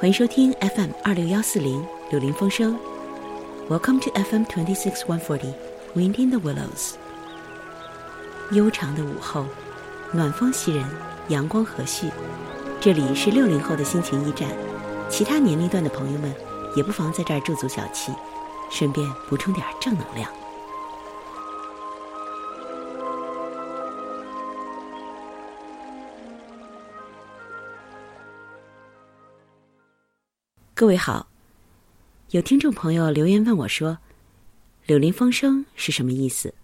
[0.00, 2.74] 欢迎收听 FM 二六幺四零柳林风声。
[3.68, 5.52] Welcome to FM twenty six one forty
[5.94, 6.94] Wind in the Willows。
[8.52, 9.44] 悠长的午后，
[10.10, 10.82] 暖风袭人，
[11.28, 12.10] 阳光和煦。
[12.80, 14.48] 这里是六零后的心情驿站，
[15.10, 16.34] 其他年龄段的朋友们
[16.74, 18.14] 也不妨在这儿驻足小憩，
[18.70, 20.30] 顺便补充点正能量。
[30.80, 31.28] 各位好，
[32.30, 33.98] 有听众朋友留言问我说
[34.88, 36.54] ：“柳林风声是什么意思？”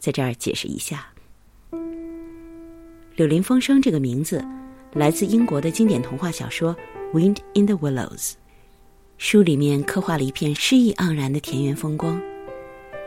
[0.00, 1.06] 在这儿解释一下
[3.14, 4.42] ，“柳林风声”这个名字
[4.94, 6.74] 来自英国的经典童话小说
[7.12, 8.30] 《Wind in the Willows》。
[9.18, 12.18] 书里面刻画了一片诗意盎然的田园风光，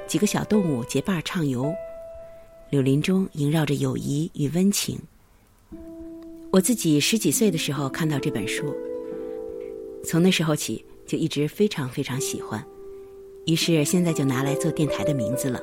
[0.06, 1.74] 几个小动物结伴畅游，
[2.70, 5.00] 柳林中萦绕着友谊与温情。
[6.52, 8.72] 我自己十几岁的时候看到这本书。
[10.06, 12.64] 从那时候起，就一直非常非常喜欢，
[13.46, 15.60] 于是现在就拿来做电台的名字了。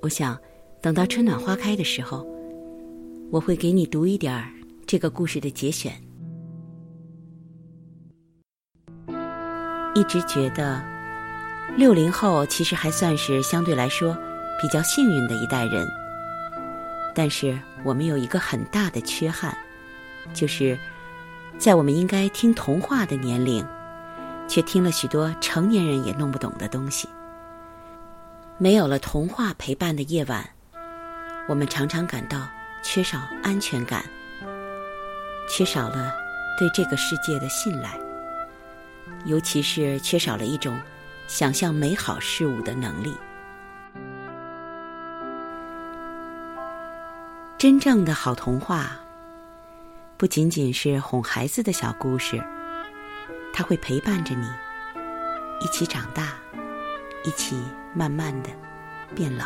[0.00, 0.38] 我想，
[0.80, 2.26] 等到春暖花开的时候，
[3.30, 4.48] 我会给你读一点儿
[4.86, 5.92] 这个故事的节选。
[9.94, 10.82] 一直觉得，
[11.76, 14.16] 六零后其实还算是相对来说
[14.60, 15.86] 比较幸运的一代人，
[17.14, 19.56] 但是我们有一个很大的缺憾，
[20.32, 20.78] 就是。
[21.58, 23.66] 在我们应该听童话的年龄，
[24.46, 27.08] 却听了许多成年人也弄不懂的东西。
[28.58, 30.48] 没有了童话陪伴的夜晚，
[31.48, 32.46] 我们常常感到
[32.82, 34.04] 缺少安全感，
[35.48, 36.12] 缺少了
[36.58, 37.98] 对这个世界的信赖，
[39.24, 40.78] 尤其是缺少了一种
[41.26, 43.14] 想象美好事物的能力。
[47.58, 48.98] 真正的好童话。
[50.18, 52.42] 不仅仅是哄孩子的小故事，
[53.52, 54.48] 它会陪伴着你
[55.60, 56.34] 一起长大，
[57.22, 57.54] 一起
[57.94, 58.48] 慢慢的
[59.14, 59.44] 变老。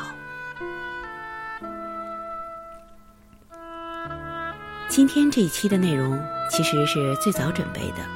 [4.89, 6.17] 今天这一期的内容
[6.49, 8.07] 其实是最早准备的，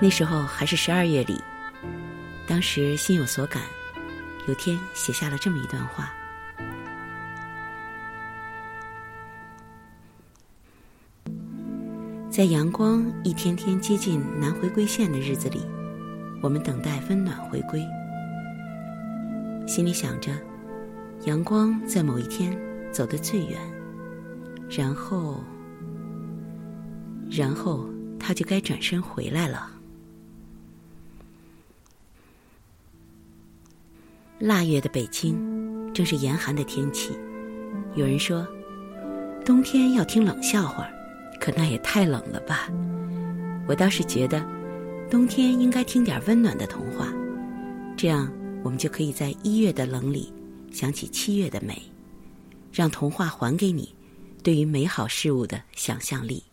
[0.00, 1.38] 那时候还是十二月里，
[2.46, 3.62] 当时心有所感，
[4.48, 6.10] 有天写下了这么一段话。
[12.40, 15.60] 在阳光一天天接近南回归线的日子里，
[16.40, 17.86] 我们等待温暖回归，
[19.66, 20.32] 心里想着，
[21.26, 22.58] 阳光在某一天
[22.90, 23.60] 走得最远，
[24.70, 25.44] 然后，
[27.30, 27.86] 然后
[28.18, 29.70] 它就该转身回来了。
[34.38, 37.12] 腊月的北京，正是严寒的天气，
[37.94, 38.48] 有人说，
[39.44, 40.88] 冬天要听冷笑话。
[41.40, 42.68] 可那也太冷了吧！
[43.66, 44.44] 我倒是觉得，
[45.10, 47.08] 冬天应该听点温暖的童话，
[47.96, 48.30] 这样
[48.62, 50.32] 我们就可以在一月的冷里
[50.70, 51.80] 想起七月的美，
[52.72, 53.94] 让童话还给你
[54.42, 56.44] 对于美好事物的想象力。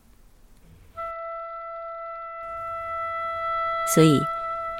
[3.94, 4.20] 所以，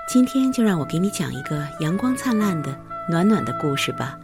[0.08, 2.80] 今天就让我给你讲一个阳光灿烂的
[3.10, 4.18] 暖暖的故事吧，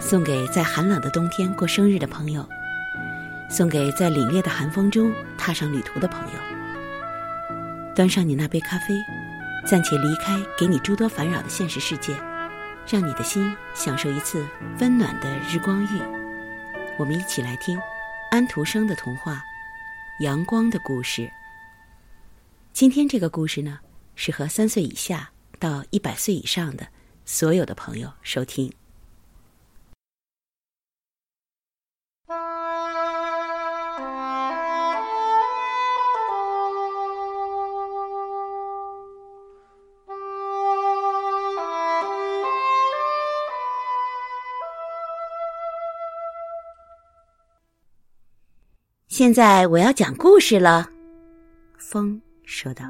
[0.00, 2.44] 送给在寒冷的冬天过生日的朋友。
[3.52, 6.40] 送给在凛冽的寒风中踏上旅途的朋友。
[7.94, 8.94] 端上你那杯咖啡，
[9.66, 12.16] 暂且离开给你诸多烦扰的现实世界，
[12.88, 14.42] 让你的心享受一次
[14.80, 16.00] 温暖的日光浴。
[16.98, 17.78] 我们一起来听
[18.30, 19.34] 安徒生的童话
[20.24, 21.22] 《阳光的故事》。
[22.72, 23.80] 今天这个故事呢，
[24.14, 26.86] 适合三岁以下到一百岁以上的
[27.26, 28.72] 所有的朋友收听。
[49.22, 50.90] 现在我要讲故事了，
[51.78, 52.84] 风说道。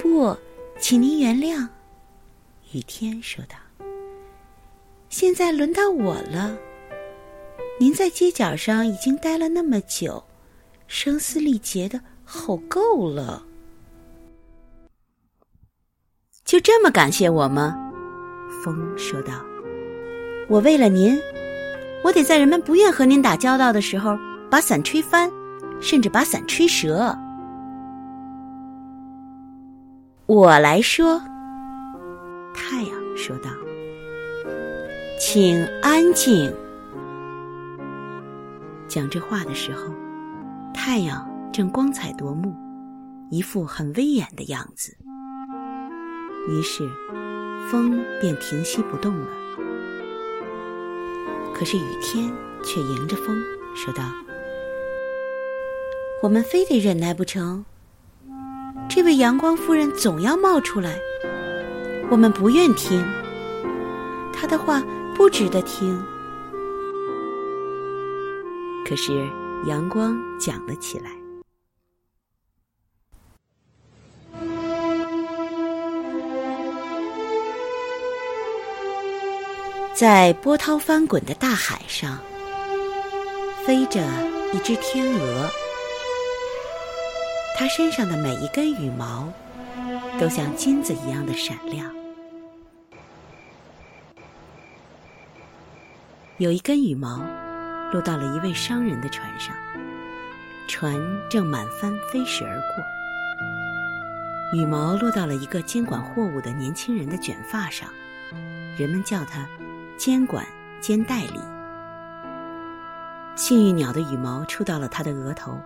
[0.00, 0.36] 不，
[0.80, 1.68] 请您原谅，
[2.72, 3.54] 雨天说道。
[5.08, 6.58] 现在轮到我了。
[7.78, 10.20] 您在街角上已经待了那么久，
[10.88, 13.46] 声嘶力竭的吼够了。
[16.44, 17.92] 就这么感谢我吗？
[18.64, 19.34] 风说道。
[20.48, 21.16] 我为了您，
[22.02, 24.18] 我得在人们不愿和您打交道的时候。
[24.54, 25.28] 把伞吹翻，
[25.80, 27.12] 甚至把伞吹折。
[30.26, 31.20] 我来说，
[32.54, 33.50] 太阳说道
[35.18, 36.54] ：“请安静。”
[38.86, 39.92] 讲这话的时候，
[40.72, 42.54] 太阳正光彩夺目，
[43.30, 44.96] 一副很威严的样子。
[46.48, 46.88] 于是，
[47.68, 49.26] 风便停息不动了。
[51.52, 53.36] 可是雨天却迎着风
[53.74, 54.04] 说道
[56.22, 57.64] ：“我们非得忍耐不成？
[58.88, 60.98] 这位阳光夫人总要冒出来，
[62.10, 63.04] 我们不愿听。
[64.32, 64.82] 她的话
[65.14, 66.02] 不值得听。”
[68.86, 69.26] 可是
[69.66, 71.10] 阳光讲了起来。
[79.94, 82.18] 在波涛翻滚的大海上，
[83.64, 84.02] 飞着
[84.52, 85.48] 一只天鹅。
[87.56, 89.32] 它身上的每一根羽毛，
[90.18, 91.88] 都像金子一样的闪亮。
[96.38, 97.22] 有一根羽毛
[97.92, 99.54] 落到了一位商人的船上，
[100.66, 102.64] 船正满帆飞驶而过。
[104.58, 107.88] 羽毛落到了一个监管货物的年轻人的卷发上，
[108.76, 109.46] 人们叫他。
[109.96, 110.44] 监管
[110.80, 111.38] 兼代理。
[113.36, 115.56] 幸运鸟的羽毛触到了他的额头，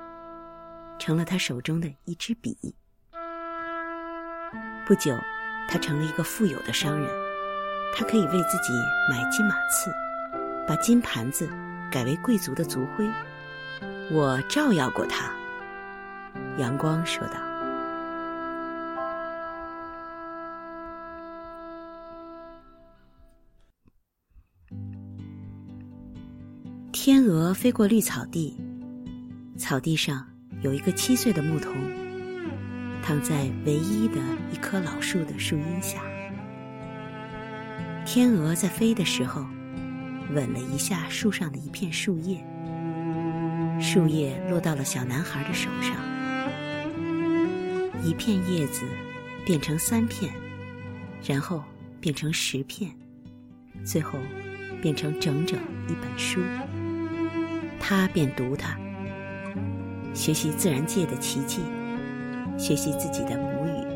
[0.99, 2.57] 成了他手中的一支笔。
[4.87, 5.15] 不久，
[5.69, 7.09] 他成了一个富有的商人，
[7.95, 8.73] 他可以为自己
[9.11, 9.91] 买金马刺，
[10.67, 11.49] 把金盘子
[11.93, 13.09] 改为贵族的族徽。
[14.11, 15.31] 我照耀过他，
[16.57, 17.35] 阳光说道。
[26.91, 28.59] 天鹅飞过绿草地，
[29.57, 30.27] 草地上
[30.61, 31.73] 有一个七岁的牧童，
[33.01, 34.17] 躺在唯一的
[34.53, 36.03] 一棵老树的树荫下。
[38.05, 39.47] 天鹅在飞的时候，
[40.35, 42.45] 吻了一下树上的一片树叶，
[43.81, 45.95] 树叶落到了小男孩的手上，
[48.03, 48.83] 一片叶子
[49.47, 50.33] 变成三片，
[51.25, 51.63] 然后
[52.01, 52.91] 变成十片，
[53.85, 54.19] 最后
[54.83, 55.57] 变成整整
[55.89, 56.41] 一本书。
[57.79, 58.77] 他便读它，
[60.19, 61.61] 学习自然界的奇迹，
[62.59, 63.87] 学习自己的母语、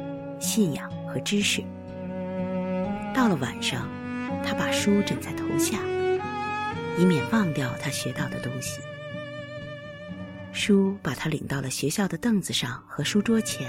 [0.41, 1.61] 信仰和知识。
[3.13, 3.89] 到了晚上，
[4.45, 5.81] 他把书枕在头下，
[6.97, 8.81] 以免忘掉他学到的东西。
[10.53, 13.69] 书把他领到了学校的凳子上和书桌前。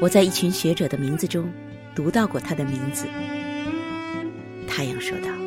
[0.00, 1.52] 我在一群学者的名字中
[1.94, 3.04] 读到过他的名字。
[4.66, 5.43] 太阳说道。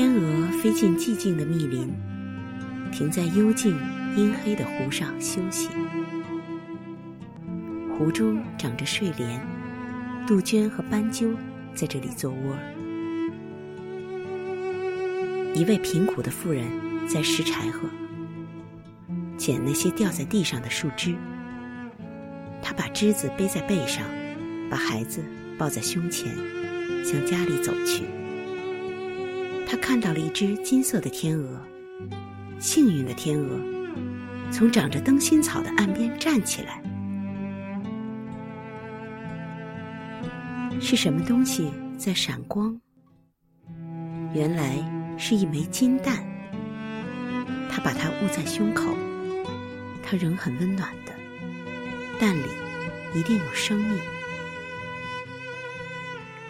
[0.00, 1.92] 天鹅飞进寂静的密林，
[2.92, 3.76] 停在幽静
[4.14, 5.68] 阴黑的湖上休息。
[7.90, 9.44] 湖中长着睡莲、
[10.24, 11.34] 杜鹃和斑鸠，
[11.74, 12.56] 在这里做窝。
[15.52, 16.64] 一位贫苦的妇人
[17.08, 17.88] 在拾柴禾，
[19.36, 21.16] 捡那些掉在地上的树枝。
[22.62, 24.04] 她把枝子背在背上，
[24.70, 25.24] 把孩子
[25.58, 26.32] 抱在胸前，
[27.04, 28.04] 向家里走去。
[29.70, 31.60] 他看到了一只金色的天鹅，
[32.58, 33.60] 幸运的天鹅，
[34.50, 36.82] 从长着灯芯草的岸边站起来。
[40.80, 42.80] 是什么东西在闪光？
[44.32, 44.78] 原来
[45.18, 46.16] 是一枚金蛋。
[47.70, 48.96] 他把它捂在胸口，
[50.02, 51.12] 它仍很温暖的。
[52.18, 52.48] 蛋里
[53.14, 53.98] 一定有生命。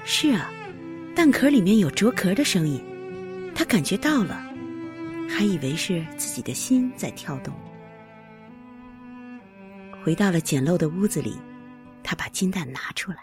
[0.05, 0.49] 是啊，
[1.17, 2.81] 蛋壳里面有啄壳的声音。
[3.59, 4.41] 他感觉到了，
[5.29, 7.53] 还以为是自己的心在跳动。
[10.01, 11.35] 回到了简陋的屋子里，
[12.05, 13.19] 他把金蛋拿出来，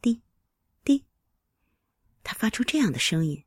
[0.00, 0.18] 滴，
[0.82, 1.04] 滴。
[2.24, 3.44] 他发出这样的声音，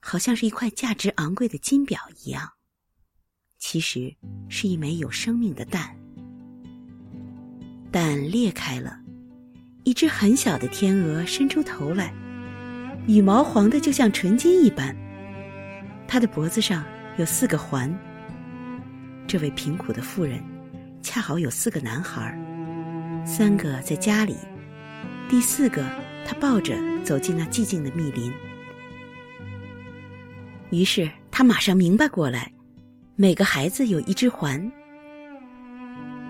[0.00, 2.50] 好像是一块价值昂贵的金表一样。
[3.56, 4.12] 其实
[4.48, 5.96] 是一枚有生命的蛋。
[7.92, 8.98] 蛋裂开了，
[9.84, 12.12] 一只很小的天鹅伸出头来，
[13.06, 14.92] 羽毛黄的就像纯金一般。
[16.10, 16.84] 他的脖子上
[17.18, 17.88] 有四个环。
[19.28, 20.42] 这位贫苦的妇人，
[21.00, 22.36] 恰好有四个男孩，
[23.24, 24.34] 三个在家里，
[25.28, 25.88] 第四个
[26.26, 28.32] 他抱着走进那寂静的密林。
[30.70, 32.50] 于是他马上明白过来，
[33.14, 34.60] 每个孩子有一只环。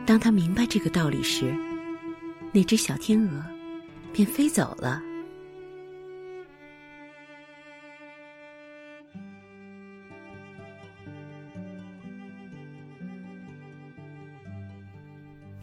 [0.04, 1.54] 当他明白这个道理时，
[2.52, 3.42] 那只小天鹅
[4.12, 5.00] 便飞走了。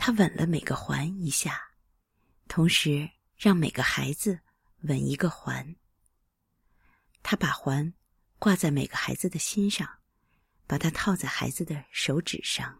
[0.08, 1.62] 他吻了每个环一下，
[2.48, 4.40] 同时让每个孩子
[4.84, 5.76] 吻一个环。
[7.22, 7.94] 他把环
[8.40, 9.86] 挂在每个孩子的心上，
[10.66, 12.74] 把它套在孩子的手指上。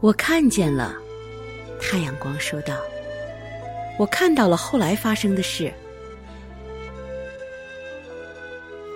[0.00, 0.94] 我看见了，
[1.82, 2.80] 太阳光说道
[4.00, 5.70] ：“我看到了后来发生的事。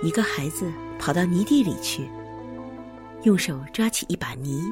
[0.02, 2.08] 一个孩子跑到泥地里去，
[3.22, 4.62] 用手抓起一把泥，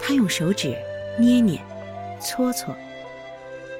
[0.00, 0.76] 他用手指
[1.18, 1.60] 捏捏、
[2.20, 2.74] 搓搓，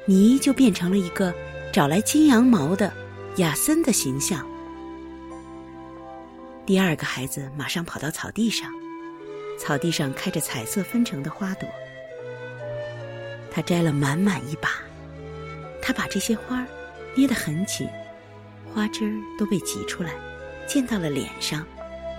[0.07, 1.35] 泥就变成了一个
[1.73, 2.93] 找来金羊毛的
[3.37, 4.47] 亚森的形象。
[6.67, 8.71] 第二个孩子马上跑到草地上。”
[9.59, 11.69] 草地上开着彩色纷呈的花朵，
[13.51, 14.71] 他摘了满满一把。
[15.83, 16.65] 他把这些花
[17.17, 17.89] 捏得很紧，
[18.73, 20.13] 花枝儿都被挤出来，
[20.69, 21.67] 溅到了脸上，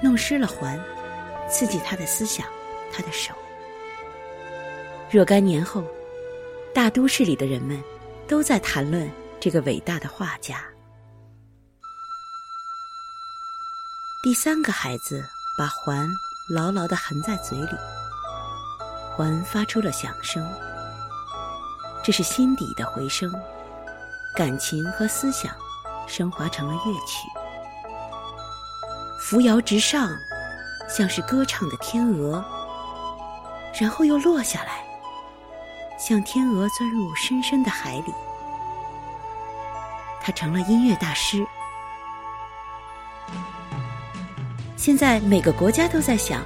[0.01, 0.77] 弄湿了环，
[1.49, 2.45] 刺激他的思想，
[2.91, 3.33] 他的手。
[5.09, 5.83] 若干年后，
[6.73, 7.81] 大都市里的人们
[8.27, 10.63] 都在谈论这个伟大的画家。
[14.23, 15.23] 第三个孩子
[15.57, 16.09] 把环。
[16.51, 17.77] 牢牢的含在嘴里，
[19.15, 20.43] 环发出了响声。
[22.03, 23.31] 这是心底的回声，
[24.35, 25.55] 感情和思想
[26.07, 27.27] 升华成了乐曲，
[29.29, 30.17] 扶摇直上，
[30.87, 32.43] 像是歌唱的天鹅，
[33.79, 34.83] 然后又落下来，
[35.99, 38.13] 像天鹅钻入深深的海里。
[40.19, 41.45] 他成了音乐大师。
[44.75, 46.41] 现在每个国家都在想，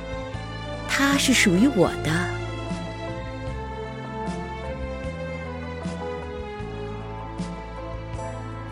[0.89, 2.11] 他是属于我的。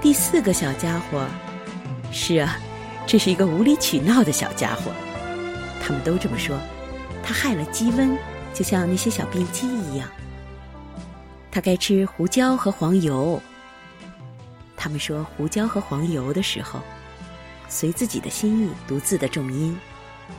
[0.02, 1.26] 第四个小家伙，
[2.12, 2.60] 是啊，
[3.12, 4.90] 这是一个无理取闹的小家伙。
[5.82, 6.58] 他们都这么说，
[7.22, 8.18] 他害了鸡瘟，
[8.54, 10.08] 就像那些小病鸡一样。
[11.52, 13.42] 他该吃胡椒和黄油。
[14.78, 16.80] 他们说胡椒和黄油的时候。
[17.68, 19.78] 随自己的心意读字的重音，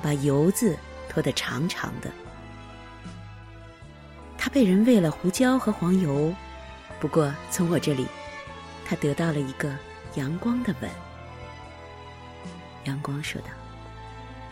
[0.03, 0.75] 把“油”字
[1.11, 2.11] 拖得长长的。
[4.39, 6.35] 他被人喂了胡椒和黄油，
[7.01, 8.07] 不过从我这里，
[8.87, 9.71] 他得到了一个
[10.15, 10.91] 阳光的吻。
[12.85, 13.49] 阳光说道：“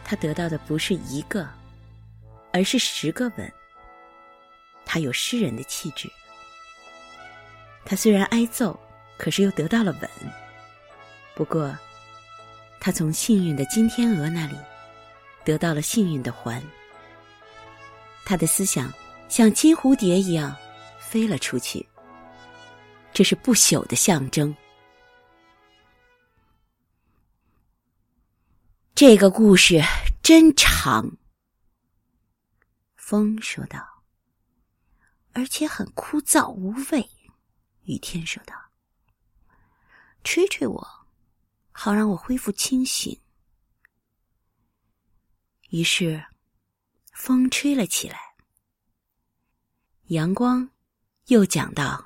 [0.05, 1.49] 他得到的不是一个，
[2.53, 3.53] 而是十个吻。
[4.85, 6.11] 他有诗人的气质。
[7.85, 8.79] 他虽然挨揍，
[9.19, 10.11] 可是又得到了吻。
[11.35, 11.77] 不过。”
[12.83, 14.57] 他从幸运的金天鹅那里
[15.45, 16.63] 得到了幸运的环，
[18.25, 18.91] 他的思想
[19.29, 20.57] 像金蝴蝶一样
[20.99, 21.87] 飞了出去。
[23.13, 24.57] 这是不朽的象征。
[29.00, 29.80] 这个故事
[30.23, 31.11] 真长，
[32.97, 33.83] 风说道，
[35.33, 37.11] 而且很枯燥无味。
[37.85, 38.54] 雨天说道
[40.23, 40.87] ：“吹吹我。”
[41.73, 43.19] 好让我恢复清醒。
[45.71, 46.23] 于是，
[47.14, 48.21] 风吹了起来。
[50.09, 50.69] 阳光
[51.28, 52.04] 又讲道：“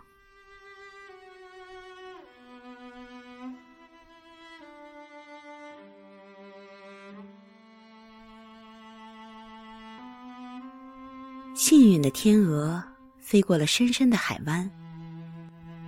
[11.67, 12.85] 幸运的天鹅
[13.19, 14.71] 飞过了深深的海湾，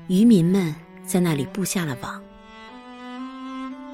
[0.09, 0.75] 渔民们
[1.07, 2.25] 在那里布下了网。”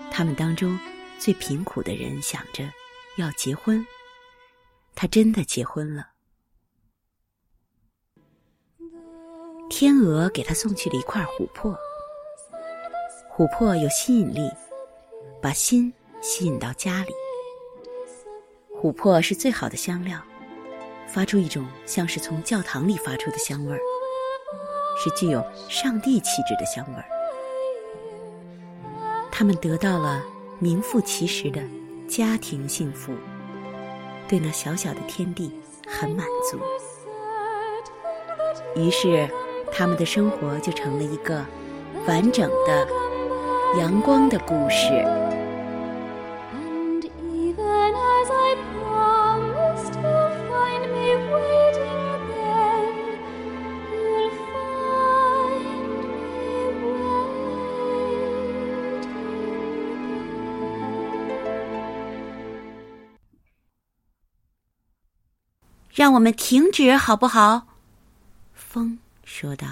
[0.08, 0.78] 他们当中
[1.18, 2.62] 最贫苦的人想着
[3.18, 3.84] 要结婚，
[4.94, 6.06] 他真的结婚了。
[9.68, 11.76] 天鹅给他送去了一块琥珀，
[13.36, 14.48] 琥珀有吸引力，
[15.42, 17.12] 把心吸引到家里。
[18.80, 20.22] 琥珀是最好的香料，
[21.12, 23.80] 发出一种像是从教堂里发出的香味儿，
[24.96, 27.04] 是具有上帝气质的香味儿。
[29.30, 30.22] 他们得到了
[30.58, 31.60] 名副其实的
[32.08, 33.12] 家庭幸福，
[34.26, 35.52] 对那小小的天地
[35.86, 36.58] 很满足。
[38.74, 39.28] 于是，
[39.70, 41.44] 他们的生活就成了一个
[42.06, 42.88] 完整的
[43.78, 45.04] 阳光的故事。
[65.92, 67.66] 让我们停止好不好？
[68.54, 69.66] 风说道。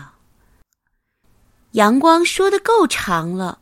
[1.71, 3.59] 阳光说的够长了，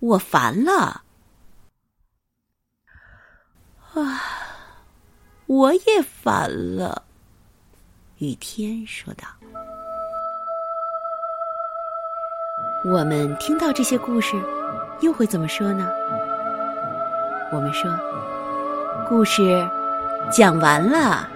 [0.00, 1.02] 我烦了。
[3.94, 4.20] 啊，
[5.46, 7.04] 我也烦了。
[8.18, 9.28] 雨天说道。
[12.84, 14.34] 我们听到这些故事，
[15.00, 15.88] 又会怎么说呢？
[17.52, 17.88] 我们说，
[19.08, 19.64] 故事
[20.28, 21.28] 讲完了。